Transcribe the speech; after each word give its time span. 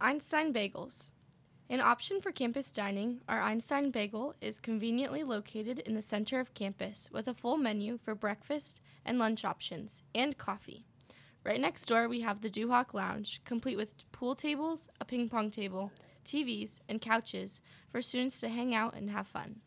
Einstein 0.00 0.54
Bagels. 0.54 1.10
An 1.68 1.80
option 1.80 2.20
for 2.20 2.30
campus 2.30 2.70
dining, 2.70 3.20
our 3.28 3.42
Einstein 3.42 3.90
Bagel 3.90 4.32
is 4.40 4.60
conveniently 4.60 5.24
located 5.24 5.80
in 5.80 5.96
the 5.96 6.02
center 6.02 6.38
of 6.38 6.54
campus 6.54 7.10
with 7.12 7.26
a 7.26 7.34
full 7.34 7.56
menu 7.56 7.98
for 7.98 8.14
breakfast 8.14 8.80
and 9.04 9.18
lunch 9.18 9.44
options 9.44 10.04
and 10.14 10.38
coffee. 10.38 10.84
Right 11.44 11.60
next 11.60 11.86
door, 11.86 12.08
we 12.08 12.20
have 12.20 12.42
the 12.42 12.48
Duhawk 12.48 12.94
Lounge, 12.94 13.42
complete 13.44 13.76
with 13.76 14.10
pool 14.12 14.36
tables, 14.36 14.88
a 15.00 15.04
ping 15.04 15.28
pong 15.28 15.50
table, 15.50 15.90
TVs, 16.24 16.78
and 16.88 17.00
couches 17.00 17.60
for 17.90 18.00
students 18.00 18.38
to 18.40 18.48
hang 18.48 18.76
out 18.76 18.94
and 18.94 19.10
have 19.10 19.26
fun. 19.26 19.62